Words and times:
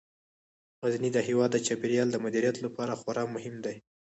غزني 0.83 1.09
د 1.13 1.17
هیواد 1.27 1.49
د 1.53 1.57
چاپیریال 1.67 2.07
د 2.11 2.17
مدیریت 2.25 2.57
لپاره 2.65 2.97
خورا 3.01 3.23
مهم 3.35 3.55
دی. 3.65 3.75